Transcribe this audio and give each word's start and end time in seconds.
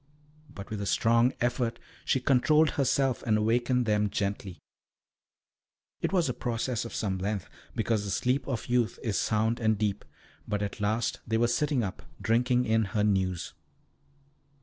But 0.49 0.71
with 0.71 0.81
a 0.81 0.87
strong 0.87 1.31
effort 1.41 1.77
she 2.05 2.19
controlled 2.19 2.71
herself 2.71 3.21
and 3.21 3.37
awakened 3.37 3.85
them 3.85 4.09
gently. 4.09 4.57
It 6.01 6.11
was 6.11 6.27
a 6.27 6.33
process 6.33 6.85
of 6.85 6.95
some 6.95 7.19
length, 7.19 7.47
because 7.75 8.03
the 8.03 8.09
sleep 8.09 8.47
of 8.47 8.65
youth 8.65 8.97
is 9.03 9.19
sound 9.19 9.59
and 9.59 9.77
deep, 9.77 10.03
but 10.47 10.63
at 10.63 10.81
last 10.81 11.19
they 11.27 11.37
were 11.37 11.47
sitting 11.47 11.83
up, 11.83 12.01
drinking 12.19 12.65
in 12.65 12.85
her 12.85 13.03
news. 13.03 13.53